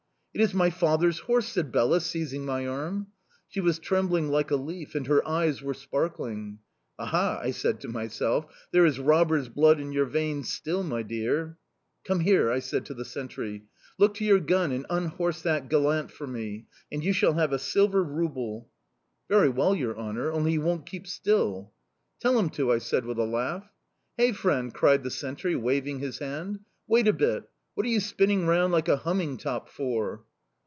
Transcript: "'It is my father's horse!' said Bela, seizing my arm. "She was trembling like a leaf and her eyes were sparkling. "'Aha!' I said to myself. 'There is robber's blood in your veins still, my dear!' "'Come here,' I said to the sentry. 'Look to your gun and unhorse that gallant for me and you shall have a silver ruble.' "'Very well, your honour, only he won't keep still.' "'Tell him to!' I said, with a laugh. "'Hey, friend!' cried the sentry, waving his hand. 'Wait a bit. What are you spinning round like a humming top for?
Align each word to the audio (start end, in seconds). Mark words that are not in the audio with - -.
"'It 0.33 0.39
is 0.39 0.53
my 0.53 0.69
father's 0.69 1.19
horse!' 1.19 1.49
said 1.49 1.73
Bela, 1.73 1.99
seizing 1.99 2.45
my 2.45 2.65
arm. 2.65 3.07
"She 3.49 3.59
was 3.59 3.79
trembling 3.79 4.29
like 4.29 4.49
a 4.49 4.55
leaf 4.55 4.95
and 4.95 5.05
her 5.07 5.27
eyes 5.27 5.61
were 5.61 5.73
sparkling. 5.73 6.59
"'Aha!' 6.97 7.41
I 7.43 7.51
said 7.51 7.81
to 7.81 7.89
myself. 7.89 8.45
'There 8.71 8.85
is 8.85 8.97
robber's 8.97 9.49
blood 9.49 9.81
in 9.81 9.91
your 9.91 10.05
veins 10.05 10.49
still, 10.49 10.83
my 10.83 11.03
dear!' 11.03 11.57
"'Come 12.05 12.21
here,' 12.21 12.49
I 12.49 12.59
said 12.59 12.85
to 12.85 12.93
the 12.93 13.03
sentry. 13.03 13.65
'Look 13.97 14.13
to 14.15 14.23
your 14.23 14.39
gun 14.39 14.71
and 14.71 14.85
unhorse 14.89 15.41
that 15.41 15.67
gallant 15.69 16.11
for 16.11 16.27
me 16.27 16.65
and 16.89 17.03
you 17.03 17.11
shall 17.11 17.33
have 17.33 17.51
a 17.51 17.59
silver 17.59 18.01
ruble.' 18.01 18.69
"'Very 19.27 19.49
well, 19.49 19.75
your 19.75 19.99
honour, 19.99 20.31
only 20.31 20.51
he 20.51 20.59
won't 20.59 20.85
keep 20.85 21.07
still.' 21.07 21.73
"'Tell 22.21 22.39
him 22.39 22.49
to!' 22.51 22.71
I 22.71 22.77
said, 22.77 23.03
with 23.03 23.19
a 23.19 23.25
laugh. 23.25 23.69
"'Hey, 24.17 24.31
friend!' 24.31 24.73
cried 24.73 25.03
the 25.03 25.11
sentry, 25.11 25.57
waving 25.57 25.99
his 25.99 26.19
hand. 26.19 26.61
'Wait 26.87 27.09
a 27.09 27.11
bit. 27.13 27.49
What 27.73 27.85
are 27.85 27.89
you 27.89 28.01
spinning 28.01 28.47
round 28.47 28.73
like 28.73 28.89
a 28.89 28.97
humming 28.97 29.37
top 29.37 29.69
for? 29.69 30.25